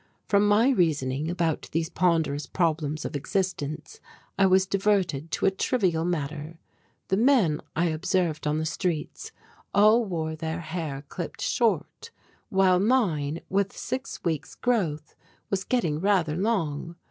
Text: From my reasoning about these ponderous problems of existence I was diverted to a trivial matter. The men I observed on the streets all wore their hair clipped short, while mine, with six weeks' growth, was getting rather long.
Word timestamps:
From 0.25 0.47
my 0.47 0.69
reasoning 0.71 1.29
about 1.29 1.69
these 1.73 1.91
ponderous 1.91 2.47
problems 2.47 3.05
of 3.05 3.15
existence 3.15 3.99
I 4.35 4.47
was 4.47 4.65
diverted 4.65 5.29
to 5.29 5.45
a 5.45 5.51
trivial 5.51 6.05
matter. 6.05 6.57
The 7.09 7.17
men 7.17 7.61
I 7.75 7.85
observed 7.89 8.47
on 8.47 8.57
the 8.57 8.65
streets 8.65 9.31
all 9.75 10.03
wore 10.03 10.35
their 10.35 10.61
hair 10.61 11.03
clipped 11.07 11.39
short, 11.41 12.09
while 12.49 12.79
mine, 12.79 13.41
with 13.47 13.77
six 13.77 14.23
weeks' 14.23 14.55
growth, 14.55 15.13
was 15.51 15.63
getting 15.63 15.99
rather 15.99 16.35
long. 16.35 16.95